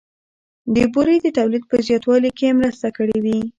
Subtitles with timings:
[0.75, 3.39] د بورې د تولید په زیاتوالي کې یې مرسته کړې وي